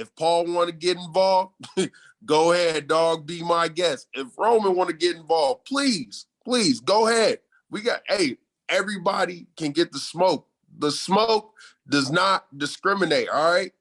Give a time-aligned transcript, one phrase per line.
[0.00, 1.52] If Paul want to get involved,
[2.24, 3.26] go ahead, dog.
[3.26, 4.08] Be my guest.
[4.14, 7.40] If Roman want to get involved, please, please go ahead.
[7.70, 8.38] We got hey,
[8.70, 10.46] everybody can get the smoke.
[10.78, 11.52] The smoke
[11.86, 13.28] does not discriminate.
[13.28, 13.72] All right.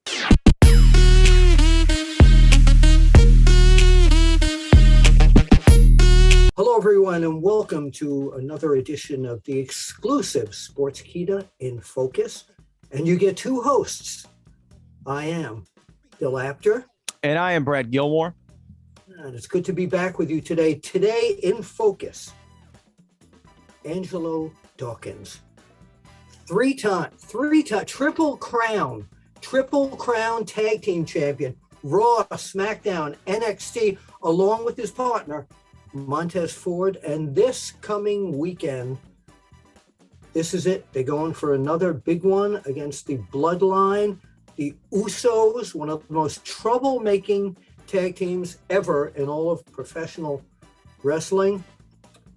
[6.57, 12.43] Hello, everyone, and welcome to another edition of the exclusive Sportskeeda in Focus.
[12.91, 14.27] And you get two hosts.
[15.05, 15.63] I am
[16.19, 16.85] Bill Apter,
[17.23, 18.35] And I am Brad Gilmore.
[19.17, 20.75] and it's good to be back with you today.
[20.75, 22.33] Today in Focus,
[23.85, 25.39] Angelo Dawkins,
[26.47, 29.07] three time, three time, triple crown,
[29.41, 35.47] triple crown tag team champion, Raw, SmackDown, NXT, along with his partner
[35.93, 36.97] Montez Ford.
[36.97, 38.97] And this coming weekend,
[40.33, 40.85] this is it.
[40.91, 44.17] They're going for another big one against the Bloodline,
[44.59, 47.55] the Usos, one of the most troublemaking
[47.87, 50.43] tag teams ever in all of professional
[51.01, 51.63] wrestling.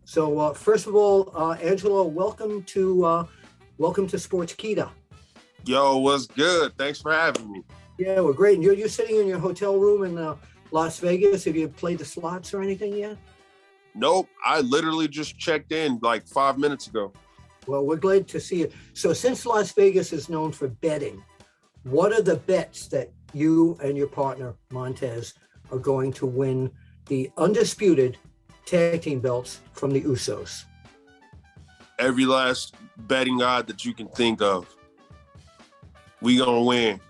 [0.05, 3.27] So, uh, first of all, uh, Angelo, welcome to uh,
[3.77, 4.89] welcome to Sportskeeda.
[5.65, 6.79] Yo, what's good?
[6.79, 7.63] Thanks for having me.
[7.99, 8.55] Yeah, we're great.
[8.55, 10.37] And you're, you're sitting in your hotel room in uh,
[10.71, 11.43] Las Vegas.
[11.47, 13.17] Have you played the slots or anything yet?
[13.97, 17.13] Nope, I literally just checked in like five minutes ago.
[17.67, 18.71] Well, we're glad to see you.
[18.95, 21.23] So, since Las Vegas is known for betting,
[21.85, 25.35] what are the bets that you and your partner Montez
[25.71, 26.71] are going to win
[27.07, 28.19] the undisputed
[28.67, 30.65] tag team belts from the Usos?
[31.99, 34.67] Every last betting odd that you can think of,
[36.21, 37.01] we gonna win.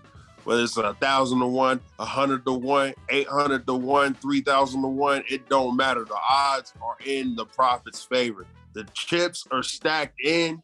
[0.43, 4.41] Whether it's a thousand to one, a hundred to one, eight hundred to one, three
[4.41, 6.03] thousand to one, it don't matter.
[6.03, 8.45] The odds are in the Profits' favor.
[8.73, 10.61] The chips are stacked in.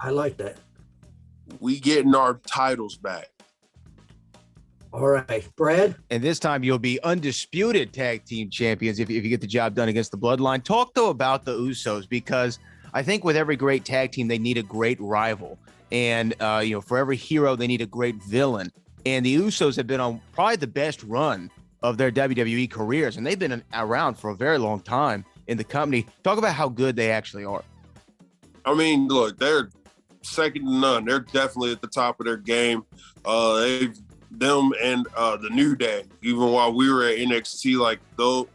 [0.00, 0.58] I like that.
[1.60, 3.28] We getting our titles back.
[4.92, 5.96] All right, Brad.
[6.10, 9.74] And this time you'll be undisputed tag team champions if, if you get the job
[9.74, 10.64] done against the Bloodline.
[10.64, 12.58] Talk though about the Usos because
[12.94, 15.58] I think with every great tag team, they need a great rival.
[15.92, 18.72] And, uh, you know, for every hero, they need a great villain.
[19.04, 21.50] And the Usos have been on probably the best run
[21.82, 23.16] of their WWE careers.
[23.16, 26.06] And they've been around for a very long time in the company.
[26.24, 27.62] Talk about how good they actually are.
[28.64, 29.70] I mean, look, they're
[30.22, 31.04] second to none.
[31.04, 32.84] They're definitely at the top of their game.
[33.24, 33.96] Uh, they've
[34.30, 36.04] them and uh, the New Day.
[36.22, 38.48] Even while we were at NXT, like though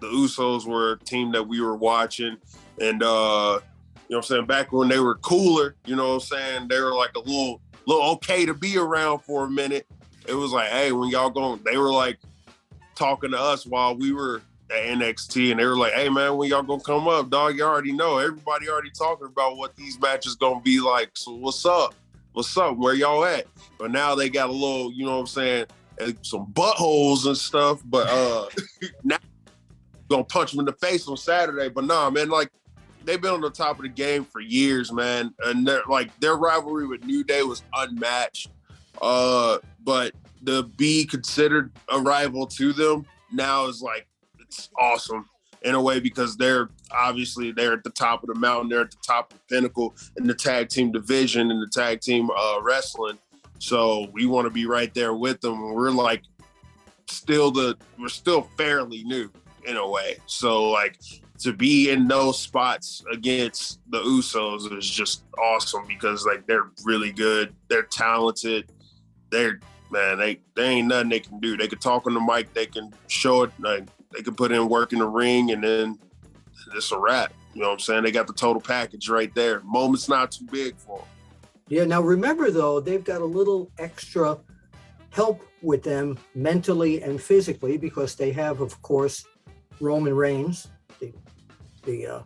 [0.00, 2.36] the Usos were a team that we were watching,
[2.80, 3.60] and uh,
[4.08, 6.80] you know, I'm saying back when they were cooler, you know, what I'm saying they
[6.80, 9.86] were like a little, little okay to be around for a minute.
[10.28, 12.18] It was like, hey, when y'all going, they were like
[12.94, 16.48] talking to us while we were at NXT, and they were like, "Hey man, when
[16.48, 17.56] y'all gonna come up, dog?
[17.56, 18.18] You already know.
[18.18, 21.10] Everybody already talking about what these matches gonna be like.
[21.14, 21.94] So what's up?
[22.36, 22.76] What's up?
[22.76, 23.46] Where y'all at?"
[23.78, 25.66] But now they got a little, you know what I'm saying,
[26.00, 27.80] eh, some buttholes and stuff.
[27.86, 28.50] But uh,
[29.04, 29.16] now
[30.10, 31.70] gonna punch them in the face on Saturday.
[31.70, 32.50] But nah, man, like
[33.06, 36.36] they've been on the top of the game for years, man, and they're like their
[36.36, 38.50] rivalry with New Day was unmatched.
[39.00, 40.12] Uh, but
[40.44, 44.06] to be considered a rival to them now is like
[44.40, 45.26] it's awesome
[45.66, 48.90] in a way because they're obviously they're at the top of the mountain, they're at
[48.92, 52.58] the top of the pinnacle in the tag team division and the tag team uh,
[52.62, 53.18] wrestling.
[53.58, 55.74] So we want to be right there with them.
[55.74, 56.22] We're like
[57.08, 59.28] still the we're still fairly new
[59.66, 60.18] in a way.
[60.26, 61.00] So like
[61.40, 67.10] to be in those spots against the Usos is just awesome because like they're really
[67.10, 68.70] good, they're talented,
[69.30, 69.58] they're
[69.90, 71.56] man, they they ain't nothing they can do.
[71.56, 74.68] They can talk on the mic, they can show it, like they can put in
[74.68, 75.98] work in the ring, and then
[76.74, 77.32] it's a wrap.
[77.54, 78.04] You know what I'm saying?
[78.04, 79.60] They got the total package right there.
[79.64, 81.06] Moment's not too big for them.
[81.68, 81.84] Yeah.
[81.84, 84.38] Now remember though, they've got a little extra
[85.10, 89.24] help with them mentally and physically because they have, of course,
[89.80, 90.68] Roman Reigns,
[91.00, 91.12] the
[91.84, 92.20] the uh,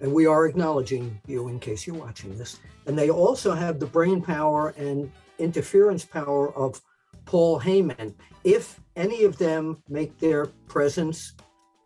[0.00, 2.60] and we are acknowledging you in case you're watching this.
[2.86, 6.80] And they also have the brain power and interference power of
[7.24, 8.14] Paul Heyman.
[8.44, 11.34] If any of them make their presence,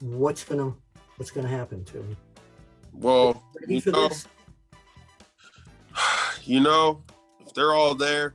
[0.01, 0.75] what's gonna
[1.17, 2.17] what's gonna happen to them?
[2.93, 4.27] Well, you know, this?
[6.45, 7.03] you know,
[7.47, 8.35] if they're all there,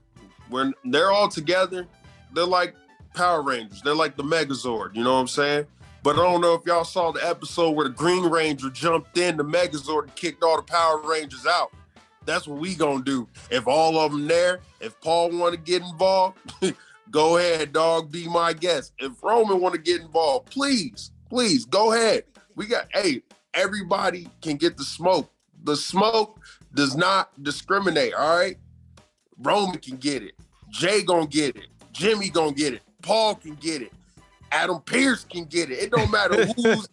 [0.50, 1.88] when they're all together,
[2.34, 2.76] they're like
[3.14, 3.82] Power Rangers.
[3.82, 4.96] They're like the Megazord.
[4.96, 5.66] You know what I'm saying?
[6.04, 9.38] But I don't know if y'all saw the episode where the Green Ranger jumped in
[9.38, 11.72] the Megazord and kicked all the Power Rangers out.
[12.26, 13.28] That's what we gonna do.
[13.50, 16.38] If all of them there, if Paul want to get involved,
[17.12, 18.12] go ahead, dog.
[18.12, 18.94] Be my guest.
[18.98, 22.24] If Roman want to get involved, please, please go ahead.
[22.56, 23.22] We got hey,
[23.54, 25.32] everybody can get the smoke.
[25.64, 26.40] The smoke
[26.74, 28.14] does not discriminate.
[28.14, 28.58] All right,
[29.40, 30.34] Roman can get it.
[30.70, 31.68] Jay gonna get it.
[31.92, 32.82] Jimmy gonna get it.
[33.02, 33.92] Paul can get it.
[34.52, 35.80] Adam Pearce can get it.
[35.80, 36.88] It don't matter who's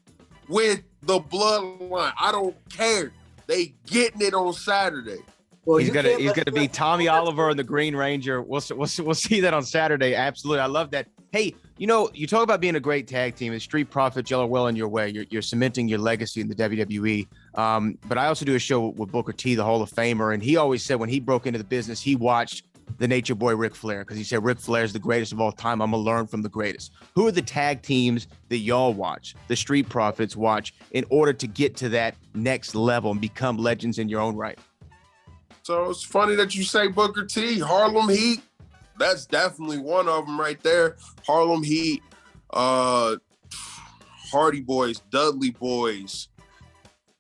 [0.49, 2.13] with the bloodline.
[2.21, 3.13] I don't care.
[3.47, 5.21] They getting it on Saturday.
[5.67, 8.41] Well, he's gonna he's gonna be Tommy Oliver and the Green Ranger.
[8.41, 10.15] We'll we'll we'll see that on Saturday.
[10.15, 11.07] Absolutely, I love that.
[11.33, 13.53] Hey, you know, you talk about being a great tag team.
[13.53, 15.11] The Street Profits, y'all are well in your way.
[15.11, 17.29] You're, you're cementing your legacy in the WWE.
[17.55, 20.43] Um, but I also do a show with Booker T, the Hall of Famer, and
[20.43, 22.65] he always said when he broke into the business, he watched
[22.99, 25.53] the Nature Boy Ric Flair because he said Ric Flair is the greatest of all
[25.53, 25.81] time.
[25.81, 26.93] I'm gonna learn from the greatest.
[27.15, 31.47] Who are the tag teams that y'all watch, the Street Profits watch, in order to
[31.47, 34.59] get to that next level and become legends in your own right?
[35.71, 37.61] So it's funny that you say Booker T.
[37.61, 38.41] Harlem Heat.
[38.99, 40.97] That's definitely one of them right there.
[41.25, 42.03] Harlem Heat,
[42.53, 43.15] uh,
[44.33, 46.27] Hardy Boys, Dudley Boys,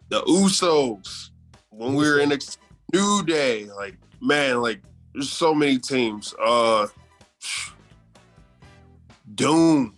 [0.08, 1.29] the Usos.
[1.69, 2.38] When we were in a
[2.93, 4.82] New Day, like man, like
[5.14, 6.35] there's so many teams.
[6.44, 6.88] Uh,
[9.37, 9.94] Doom.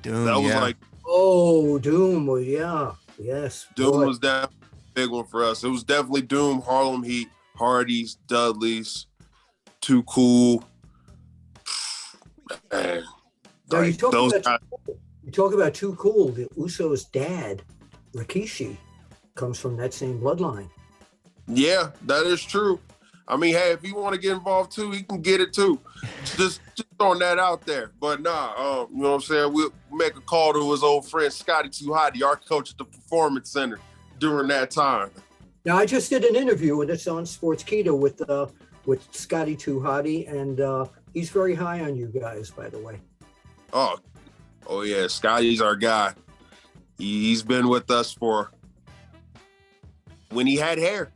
[0.00, 0.26] Doom.
[0.26, 0.60] That was yeah.
[0.60, 2.28] like Oh, Doom.
[2.28, 2.92] Well, yeah.
[3.18, 3.66] Yes.
[3.74, 4.06] Doom boy.
[4.06, 4.52] was that
[4.94, 5.64] big one for us.
[5.64, 9.06] It was definitely Doom, Harlem Heat, Hardys, Dudleys,
[9.80, 10.64] Too Cool.
[12.72, 13.04] Man,
[13.72, 16.28] Now, you like, talk those about- guys, You talk about too cool.
[16.32, 17.62] The Usos' dad,
[18.14, 18.76] Rikishi,
[19.34, 20.68] comes from that same bloodline.
[21.46, 22.78] yeah, that is true.
[23.26, 25.80] I mean, hey, if he want to get involved too, he can get it too.
[26.36, 27.92] Just, just throwing that out there.
[27.98, 28.52] But nah,
[28.82, 29.52] um, you know what I'm saying?
[29.54, 32.84] We'll make a call to his old friend Scotty Too Hotty, our coach at the
[32.84, 33.78] Performance Center
[34.18, 35.10] during that time.
[35.64, 38.48] Now, I just did an interview with us on Sportskeeda with uh,
[38.84, 43.00] with Scotty Too Hotty, and uh, he's very high on you guys, by the way.
[43.72, 43.98] Oh,
[44.66, 46.12] oh yeah, Scotty's our guy.
[46.98, 48.50] He, he's been with us for
[50.30, 51.12] when he had hair.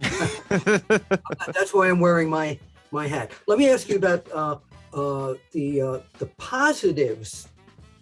[0.00, 2.58] That's why I'm wearing my
[2.92, 3.30] my hat.
[3.46, 4.56] Let me ask you about uh,
[4.94, 7.48] uh, the uh, the positives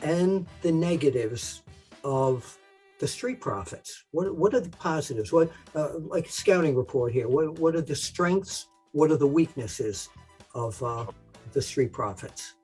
[0.02, 1.62] and the negatives
[2.04, 2.56] of
[3.00, 4.04] the Street Profits.
[4.12, 5.32] What what are the positives?
[5.32, 7.28] What uh, like scouting report here?
[7.28, 8.68] What what are the strengths?
[8.92, 10.10] What are the weaknesses
[10.54, 11.06] of uh,
[11.52, 12.54] the Street Profits?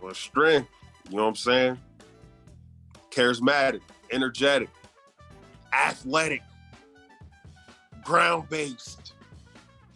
[0.00, 0.68] Well, strength,
[1.08, 1.78] you know what I'm saying?
[3.10, 3.80] Charismatic,
[4.12, 4.68] energetic,
[5.72, 6.42] athletic,
[8.04, 9.14] ground based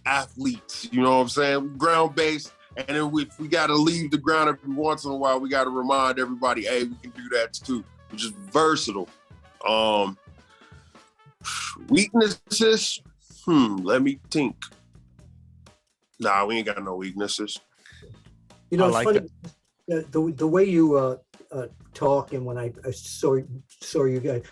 [0.06, 0.88] athletes.
[0.90, 1.76] You know what I'm saying?
[1.76, 2.52] Ground based.
[2.76, 5.50] And then we, we got to leave the ground every once in a while, we
[5.50, 7.84] got to remind everybody, hey, we can do that too.
[8.10, 9.08] We're just versatile.
[9.66, 10.18] Um,
[11.88, 13.00] weaknesses,
[13.44, 14.56] hmm, let me think.
[16.18, 17.60] Nah, we ain't got no weaknesses.
[18.70, 19.28] You know, I it's like funny.
[19.88, 21.16] The, the the way you uh,
[21.50, 23.38] uh, talk, and when I, I saw
[23.80, 24.42] saw you guys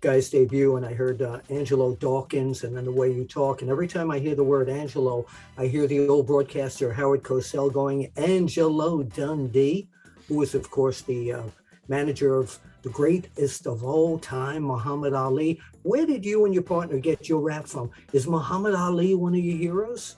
[0.00, 3.70] guys debut, and I heard uh, Angelo Dawkins, and then the way you talk, and
[3.70, 5.26] every time I hear the word Angelo,
[5.56, 9.88] I hear the old broadcaster Howard Cosell going Angelo Dundee,
[10.28, 11.42] who was of course the uh,
[11.88, 15.58] manager of the greatest of all time, Muhammad Ali.
[15.82, 17.90] Where did you and your partner get your rap from?
[18.12, 20.16] Is Muhammad Ali one of your heroes?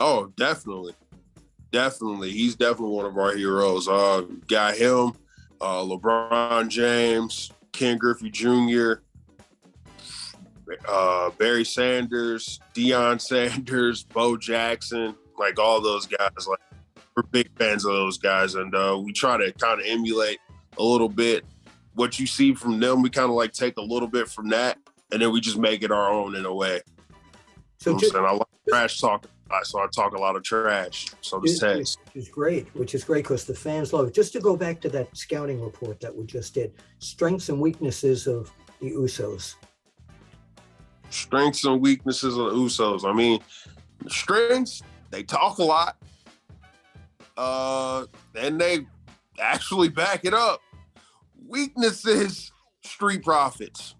[0.00, 0.94] Oh, definitely.
[1.70, 2.32] Definitely.
[2.32, 3.88] He's definitely one of our heroes.
[3.88, 5.12] Uh got him,
[5.60, 8.94] uh LeBron James, Ken Griffey Jr.,
[10.88, 16.48] uh Barry Sanders, Deion Sanders, Bo Jackson, like all those guys.
[16.48, 16.58] Like
[17.16, 18.56] we're big fans of those guys.
[18.56, 20.40] And uh we try to kind of emulate
[20.78, 21.44] a little bit
[21.96, 23.02] what you see from them.
[23.02, 24.78] We kind of like take a little bit from that
[25.12, 26.80] and then we just make it our own in a way.
[27.78, 28.24] So You know I'm just, saying?
[28.24, 29.26] I like trash talk.
[29.50, 31.06] I so I talk a lot of trash.
[31.20, 34.14] So the Which is great, which is great because the fans love it.
[34.14, 38.26] Just to go back to that scouting report that we just did, strengths and weaknesses
[38.26, 39.54] of the Usos.
[41.10, 43.08] Strengths and weaknesses of the Usos.
[43.08, 43.40] I mean,
[44.08, 45.96] strengths, they talk a lot.
[47.36, 48.86] Uh, and they
[49.40, 50.60] actually back it up.
[51.48, 52.50] Weaknesses,
[52.84, 53.94] street profits.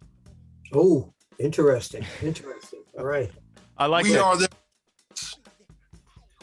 [0.75, 2.83] Oh, interesting, interesting.
[2.99, 3.31] All right.
[3.79, 4.23] I like we that.
[4.23, 4.49] are the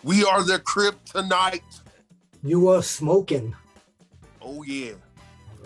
[0.04, 1.62] we are the kryptonite.
[2.44, 3.56] You are smoking.
[4.42, 4.94] Oh yeah.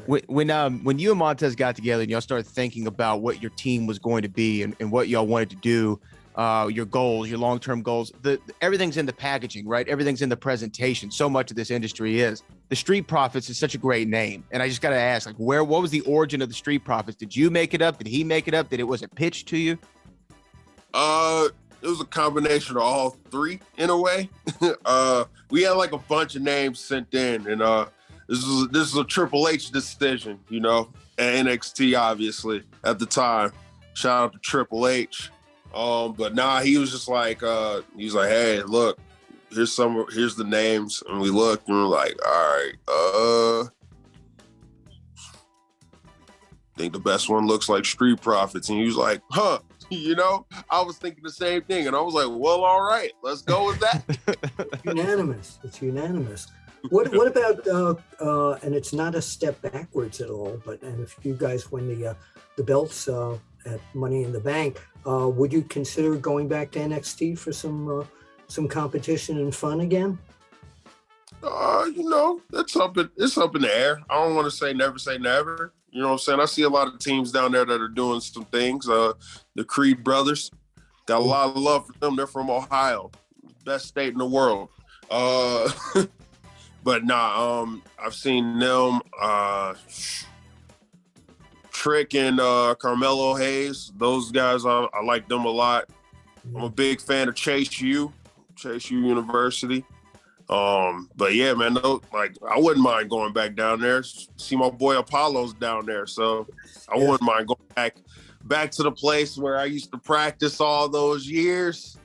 [0.06, 3.42] when when, um when you and Montez got together and y'all started thinking about what
[3.42, 6.00] your team was going to be and, and what y'all wanted to do,
[6.38, 9.88] uh, your goals, your long term goals, the everything's in the packaging, right?
[9.88, 11.10] Everything's in the presentation.
[11.10, 12.44] So much of this industry is.
[12.70, 15.38] The Street Profits is such a great name, and I just got to ask, like,
[15.38, 17.18] where what was the origin of the Street Profits?
[17.18, 17.98] Did you make it up?
[17.98, 18.70] Did he make it up?
[18.70, 19.78] Did it was it pitched to you?
[20.94, 21.48] Uh,
[21.82, 24.30] it was a combination of all three in a way.
[24.86, 27.88] uh, we had like a bunch of names sent in, and uh,
[28.28, 33.08] this is this is a Triple H decision, you know, and NXT obviously at the
[33.08, 33.52] time.
[33.94, 35.32] Shout out to Triple H.
[35.78, 38.98] Um, but nah, he was just like, uh, he was like, hey, look,
[39.52, 43.70] here's some here's the names, and we looked and we're like, all right, uh
[46.78, 48.70] I think the best one looks like Street Profits.
[48.70, 51.88] And he was like, huh, you know, I was thinking the same thing.
[51.88, 54.82] And I was like, well, all right, let's go with that.
[54.84, 55.58] unanimous.
[55.64, 56.48] It's unanimous.
[56.90, 61.02] What what about uh, uh, and it's not a step backwards at all, but and
[61.02, 62.14] if you guys win the uh,
[62.58, 66.80] the belts uh, at Money in the Bank, uh, would you consider going back to
[66.80, 68.06] NXT for some uh,
[68.48, 70.18] some competition and fun again?
[71.44, 74.02] Uh, you know, it's up in it's up in the air.
[74.10, 75.74] I don't want to say never say never.
[75.92, 76.40] You know what I'm saying?
[76.40, 78.90] I see a lot of teams down there that are doing some things.
[78.90, 79.14] Uh,
[79.56, 80.52] the Creed brothers
[81.06, 82.16] got a lot of love for them.
[82.16, 83.12] They're from Ohio,
[83.66, 84.70] best state in the world.
[85.10, 85.72] Uh,
[86.84, 89.02] but nah, um, I've seen them.
[89.20, 89.76] Uh,
[91.88, 95.86] Trick and uh, Carmelo Hayes, those guys, I, I like them a lot.
[96.54, 98.12] I'm a big fan of Chase U,
[98.58, 99.86] Chase U University.
[100.50, 104.04] Um, but yeah, man, no, like I wouldn't mind going back down there.
[104.04, 106.46] See my boy Apollo's down there, so
[106.90, 107.04] I Yeah.
[107.10, 107.96] wouldn't mind going back
[108.44, 111.98] back to the place where I used to practice all those years.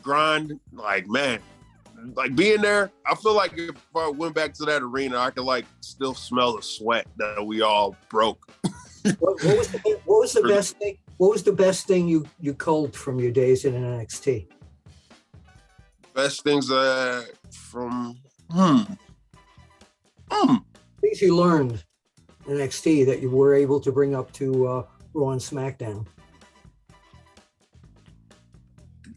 [0.00, 1.38] Grind, like man,
[2.14, 2.90] like being there.
[3.06, 6.56] I feel like if I went back to that arena, I could like still smell
[6.56, 8.50] the sweat that we all broke.
[9.18, 10.98] What, what was the, what was the best thing?
[11.16, 14.46] What was the best thing you you culled from your days in NXT?
[16.14, 18.18] Best things uh from
[18.50, 18.82] hmm.
[20.30, 20.56] Hmm.
[21.00, 21.84] Things you learned
[22.46, 24.82] in NXT that you were able to bring up to uh,
[25.14, 26.06] Raw and SmackDown.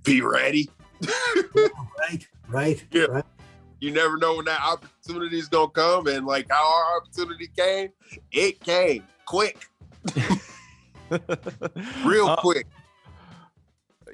[0.03, 0.69] Be ready.
[2.09, 3.03] Right, right, Yeah.
[3.05, 3.23] right.
[3.79, 7.89] you never know when that opportunity is gonna come, and like how our opportunity came,
[8.31, 9.67] it came quick,
[12.05, 12.67] real Uh, quick.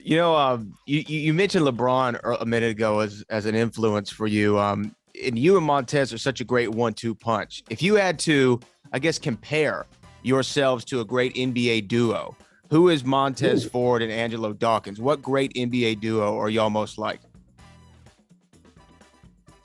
[0.04, 4.10] You know, um, you you you mentioned LeBron a minute ago as as an influence
[4.10, 4.58] for you.
[4.58, 7.64] Um, and you and Montez are such a great one-two punch.
[7.70, 8.60] If you had to,
[8.94, 9.86] I guess, compare
[10.24, 12.36] yourselves to a great NBA duo,
[12.72, 13.70] who is Montez Ooh.
[13.70, 15.00] Ford and Angelo Dawkins?
[15.00, 17.20] What great NBA duo are y'all most like?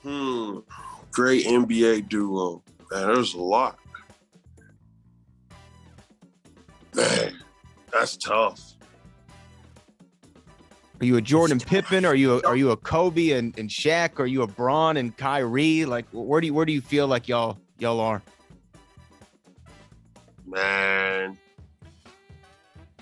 [0.07, 0.59] Hmm.
[1.11, 2.63] Great NBA duo.
[2.91, 3.77] Man, there's a lot.
[6.95, 7.33] Man,
[7.91, 8.75] that's tough.
[11.01, 12.05] Are you a Jordan Pippen?
[12.05, 14.21] Are you a, are you a Kobe and, and Shaq?
[14.21, 15.83] Are you a Bron and Kyrie?
[15.83, 18.23] Like where do you where do you feel like y'all y'all are?
[20.45, 21.37] Man.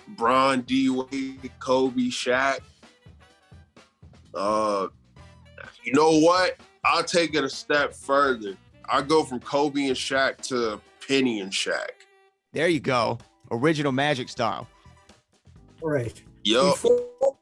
[0.07, 2.61] Bron, D Wade, Kobe, Shaq.
[4.33, 4.87] Uh,
[5.83, 6.57] you know what?
[6.85, 8.55] I'll take it a step further.
[8.87, 11.89] I go from Kobe and Shaq to Penny and Shaq.
[12.53, 13.17] There you go.
[13.51, 14.67] Original Magic style.
[15.81, 16.21] All right.
[16.43, 16.75] Yup.
[16.75, 17.35] Before,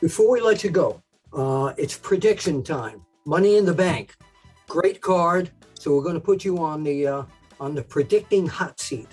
[0.00, 1.02] before we let you go,
[1.34, 3.04] uh, it's prediction time.
[3.26, 4.16] Money in the bank.
[4.68, 5.50] Great card.
[5.74, 7.22] So we're going to put you on the uh,
[7.60, 9.08] on the predicting hot seat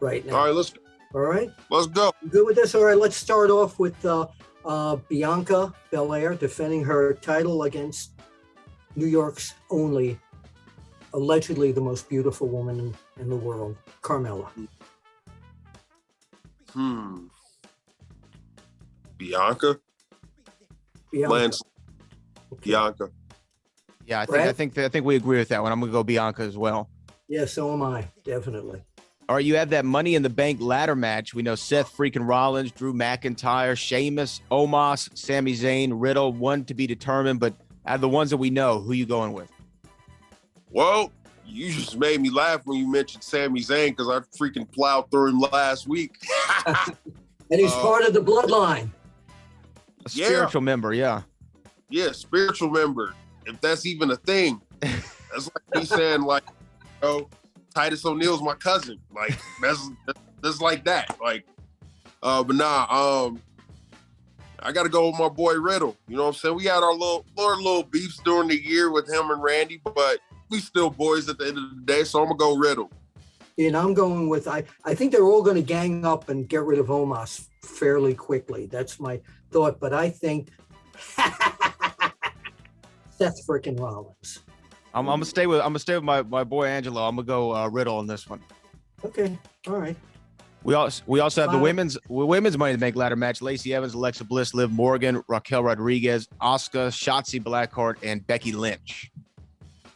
[0.00, 0.36] right now.
[0.36, 0.74] All right, let's
[1.14, 1.50] All right.
[1.70, 2.12] let's go.
[2.22, 2.74] You good with this?
[2.74, 2.96] All right.
[2.96, 4.26] Let's start off with uh,
[4.64, 8.12] uh, Bianca Belair defending her title against
[8.96, 10.18] New York's only,
[11.12, 14.48] allegedly the most beautiful woman in, in the world, Carmella.
[16.72, 17.26] Hmm.
[19.18, 19.78] Bianca,
[21.10, 21.32] Bianca.
[21.32, 21.62] Lance,
[22.52, 22.70] Okay.
[22.70, 23.10] Bianca.
[24.06, 25.72] Yeah, I think I think I think we agree with that one.
[25.72, 26.88] I'm gonna go Bianca as well.
[27.28, 28.06] Yeah, so am I.
[28.24, 28.82] Definitely.
[29.28, 31.34] All right, you have that Money in the Bank ladder match.
[31.34, 36.32] We know Seth freaking Rollins, Drew McIntyre, Sheamus, Omos, Sami Zayn, Riddle.
[36.32, 37.54] One to be determined, but
[37.86, 39.50] out of the ones that we know, who you going with?
[40.70, 41.12] Well,
[41.46, 45.28] you just made me laugh when you mentioned Sami Zayn because I freaking plowed through
[45.30, 46.16] him last week.
[47.48, 48.90] And he's Uh, part of the bloodline.
[50.04, 50.26] A Yeah.
[50.26, 51.22] spiritual member, yeah.
[51.88, 53.14] yeah, spiritual member,
[53.44, 54.60] if that's even a thing.
[54.82, 56.42] That's like me saying like,
[56.80, 57.28] you know,
[57.72, 58.98] Titus O'Neil's my cousin.
[59.14, 59.90] Like that's
[60.42, 61.14] that's like that.
[61.22, 61.44] Like,
[62.22, 62.86] uh, but nah,
[63.26, 63.40] um,
[64.66, 65.96] I got to go with my boy Riddle.
[66.08, 66.56] You know what I'm saying?
[66.56, 70.18] We had our little our little beefs during the year with him and Randy, but
[70.50, 72.02] we still boys at the end of the day.
[72.02, 72.90] So I'm gonna go Riddle.
[73.58, 74.64] And I'm going with I.
[74.84, 78.66] I think they're all going to gang up and get rid of Omos fairly quickly.
[78.66, 79.20] That's my
[79.52, 79.78] thought.
[79.78, 80.48] But I think
[83.16, 84.40] Seth freaking Rollins.
[84.92, 87.06] I'm, I'm gonna stay with I'm gonna stay with my, my boy Angelo.
[87.06, 88.40] I'm gonna go uh, Riddle on this one.
[89.04, 89.96] Okay, all right.
[90.66, 93.72] We also we also have the women's women's Money in the Bank ladder match: Lacey
[93.72, 99.12] Evans, Alexa Bliss, Liv Morgan, Raquel Rodriguez, Asuka, Shotzi Blackheart, and Becky Lynch.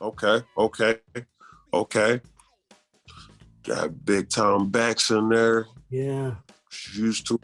[0.01, 0.99] Okay, okay,
[1.75, 2.21] okay.
[3.65, 5.67] Got big Time Becks in there.
[5.91, 6.35] Yeah.
[6.69, 7.41] She used to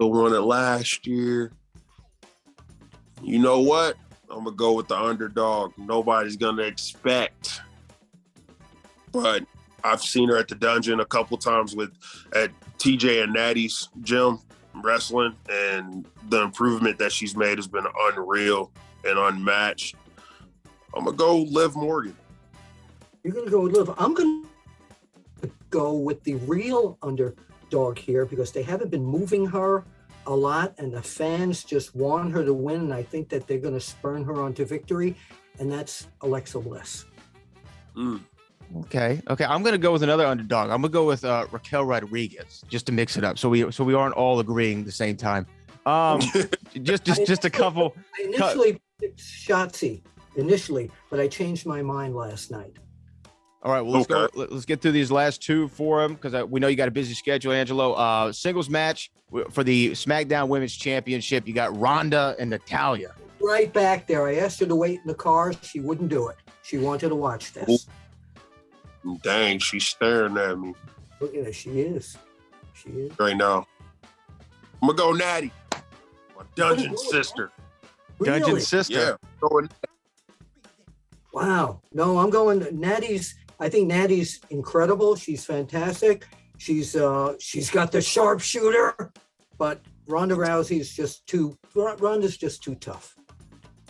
[0.00, 1.52] the one it last year.
[3.22, 3.94] You know what?
[4.28, 5.70] I'm gonna go with the underdog.
[5.78, 7.60] Nobody's gonna expect,
[9.12, 9.44] but
[9.84, 11.92] I've seen her at the dungeon a couple times with
[12.34, 14.40] at TJ and Natty's gym
[14.82, 18.70] wrestling, and the improvement that she's made has been unreal
[19.04, 19.96] and unmatched.
[20.94, 22.16] I'm gonna go Liv Morgan.
[23.22, 23.90] You're gonna go with Liv.
[23.98, 24.42] I'm gonna
[25.70, 29.84] go with the real underdog here because they haven't been moving her
[30.26, 32.80] a lot, and the fans just want her to win.
[32.82, 35.16] And I think that they're gonna spurn her onto victory,
[35.58, 37.04] and that's Alexa Bliss.
[37.96, 38.20] Mm.
[38.80, 39.20] Okay.
[39.28, 39.44] Okay.
[39.44, 40.70] I'm gonna go with another underdog.
[40.70, 43.84] I'm gonna go with uh, Raquel Rodriguez just to mix it up, so we so
[43.84, 45.46] we aren't all agreeing the same time.
[45.86, 46.20] Um,
[46.82, 47.94] just just just a couple.
[48.18, 50.02] I initially picked Shotzi
[50.36, 52.76] initially, but I changed my mind last night.
[53.62, 53.80] All right.
[53.80, 54.24] Well, let's go.
[54.24, 54.38] Okay.
[54.38, 56.92] let- Let's get through these last two for him because we know you got a
[56.92, 57.92] busy schedule, Angelo.
[57.94, 59.10] Uh, singles match
[59.50, 61.48] for the SmackDown Women's Championship.
[61.48, 63.12] You got Ronda and Natalya.
[63.40, 64.26] Right back there.
[64.26, 65.52] I asked her to wait in the car.
[65.62, 66.36] She wouldn't do it.
[66.62, 67.86] She wanted to watch this.
[69.22, 70.74] Dang, she's staring at me
[71.20, 71.52] Look at her.
[71.52, 72.16] She is.
[72.74, 73.18] She is.
[73.18, 73.66] right now.
[74.82, 75.50] I'm gonna go Natty,
[76.36, 77.00] my dungeon What?
[77.00, 77.50] sister.
[78.22, 78.94] Dungeon Sister.
[78.94, 79.68] Yeah, going
[81.32, 81.80] Wow.
[81.92, 83.34] No, I'm going Natty's.
[83.60, 85.16] I think Natty's incredible.
[85.16, 86.26] She's fantastic.
[86.58, 89.12] She's uh she's got the sharpshooter,
[89.58, 93.14] but Ronda Rousey's just too Ronda's just too tough.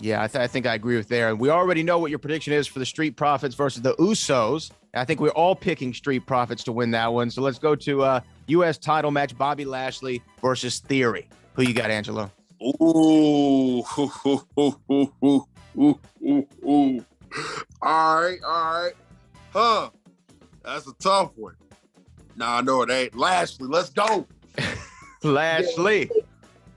[0.00, 1.30] Yeah, I, th- I think I agree with there.
[1.30, 4.70] And we already know what your prediction is for the Street Profits versus the Usos.
[4.96, 7.30] I think we're all picking Street Profits to win that one.
[7.30, 8.78] So let's go to uh, U.S.
[8.78, 11.28] title match Bobby Lashley versus Theory.
[11.54, 12.30] Who you got, Angelo?
[12.62, 13.84] Ooh.
[13.98, 15.46] ooh, ooh, ooh,
[15.78, 17.04] ooh, ooh.
[17.82, 18.92] All right, all right.
[19.52, 19.90] Huh.
[20.64, 21.54] That's a tough one.
[22.34, 23.16] Nah, no, it ain't.
[23.16, 24.26] Lashley, let's go.
[25.22, 26.10] Lashley.
[26.14, 26.22] Yeah.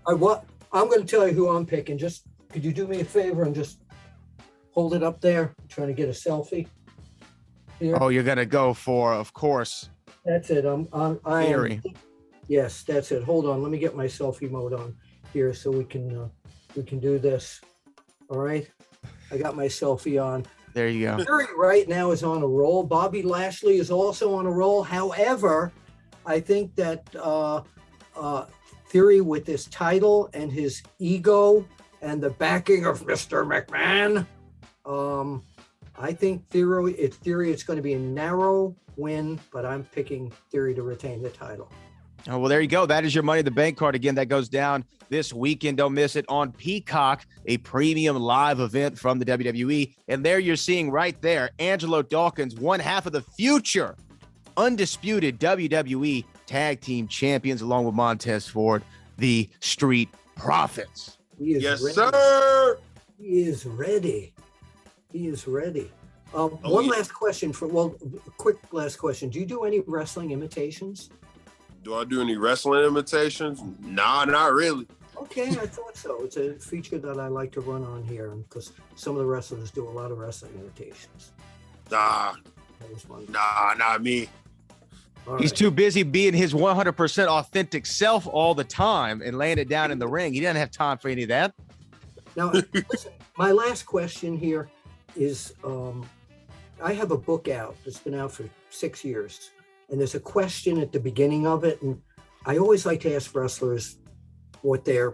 [0.07, 1.97] I what I'm gonna tell you who I'm picking.
[1.97, 3.79] Just could you do me a favor and just
[4.71, 5.53] hold it up there?
[5.59, 6.67] I'm trying to get a selfie.
[7.79, 7.98] Here.
[8.00, 9.89] Oh, you're gonna go for, of course,
[10.25, 10.65] That's it.
[10.65, 11.82] I'm I'm I am- Theory.
[12.47, 13.23] Yes, that's it.
[13.23, 13.62] Hold on.
[13.62, 14.95] Let me get my selfie mode on
[15.32, 16.27] here so we can uh,
[16.75, 17.62] we can do this.
[18.30, 18.69] All right.
[19.32, 20.45] I got my selfie on.
[20.73, 21.23] There you go.
[21.23, 22.84] Theory right now is on a roll.
[22.84, 24.82] Bobby Lashley is also on a roll.
[24.84, 25.71] However,
[26.25, 27.62] I think that uh,
[28.15, 28.45] uh,
[28.89, 31.63] Theory with this title and his ego
[32.01, 33.45] and the backing of Mr.
[33.45, 34.25] McMahon,
[34.86, 35.43] um,
[35.99, 40.31] I think Theory, it's Theory, it's going to be a narrow win, but I'm picking
[40.49, 41.69] Theory to retain the title.
[42.27, 42.85] Oh, well, there you go.
[42.85, 43.95] That is your Money in the Bank card.
[43.95, 45.77] Again, that goes down this weekend.
[45.77, 49.93] Don't miss it on Peacock, a premium live event from the WWE.
[50.09, 53.95] And there you're seeing right there Angelo Dawkins, one half of the future
[54.57, 58.83] undisputed WWE Tag Team Champions, along with Montez Ford,
[59.17, 61.17] the Street Profits.
[61.38, 61.93] He is Yes, ready.
[61.93, 62.79] sir.
[63.17, 64.33] He is ready.
[65.12, 65.91] He is ready.
[66.34, 66.91] Um, Oh, one yeah.
[66.91, 67.95] last question for well,
[68.38, 69.30] quick last question.
[69.30, 71.10] Do you do any wrestling imitations?
[71.84, 73.62] Do I do any wrestling imitations?
[73.82, 74.86] Nah, not really.
[75.17, 76.24] Okay, I thought so.
[76.24, 79.72] It's a feature that I like to run on here because some of the wrestlers
[79.72, 81.32] do a lot of wrestling imitations.
[81.89, 82.36] Nah,
[82.80, 84.30] That was nah, not me.
[85.28, 85.58] All He's right.
[85.58, 89.98] too busy being his 100% authentic self all the time and laying it down in
[90.00, 90.34] the ring.
[90.34, 91.54] He doesn't have time for any of that.
[92.36, 92.52] Now,
[92.91, 94.69] listen, my last question here
[95.15, 96.08] is um,
[96.82, 99.52] I have a book out that's been out for six years,
[99.89, 101.82] and there's a question at the beginning of it.
[101.82, 102.02] And
[102.45, 103.98] I always like to ask wrestlers
[104.62, 105.13] what their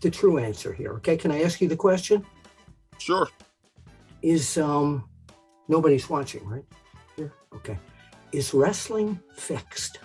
[0.00, 0.92] the true answer here.
[0.94, 2.24] Okay, can I ask you the question?
[2.98, 3.28] Sure.
[4.22, 5.08] Is um
[5.68, 6.64] nobody's watching, right?
[7.16, 7.32] Here?
[7.54, 7.78] Okay.
[8.32, 10.00] Is wrestling fixed?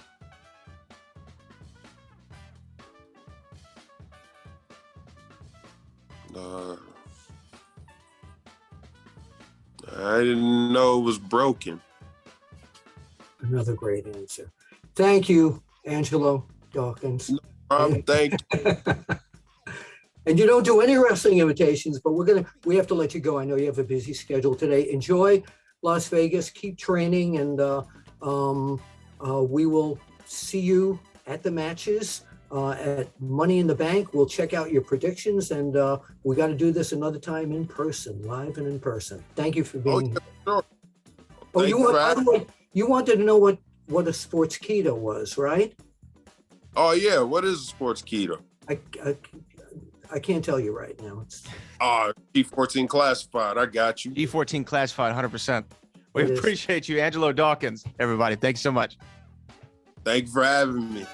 [10.23, 11.81] Didn't know it was broken.
[13.41, 14.51] Another great answer.
[14.95, 17.31] Thank you, Angelo Dawkins.
[17.69, 18.33] Um, thank
[20.25, 23.19] and you don't do any wrestling invitations, but we're gonna we have to let you
[23.19, 23.39] go.
[23.39, 24.89] I know you have a busy schedule today.
[24.91, 25.43] Enjoy
[25.81, 26.49] Las Vegas.
[26.49, 27.83] Keep training, and uh,
[28.21, 28.79] um,
[29.25, 32.21] uh, we will see you at the matches
[32.53, 34.13] uh, at Money in the Bank.
[34.13, 37.65] We'll check out your predictions, and uh, we got to do this another time in
[37.65, 39.23] person, live and in person.
[39.35, 39.95] Thank you for being.
[39.95, 40.17] Oh, here.
[40.45, 40.63] sure.
[41.55, 44.07] Oh, Thank you you want, for by the way, you wanted to know what what
[44.07, 45.73] a sports keto was, right?
[46.75, 48.39] Oh yeah, what is a sports keto?
[48.69, 49.17] I, I,
[50.11, 51.19] I can't tell you right now.
[51.21, 51.43] It's,
[51.81, 53.57] Oh, T14 classified.
[53.57, 54.11] I got you.
[54.11, 55.65] G14 classified 100%.
[56.13, 56.39] We It is.
[56.39, 57.83] appreciate you, Angelo Dawkins.
[57.99, 58.97] Everybody, thanks so much.
[60.05, 61.05] Thank you for having me.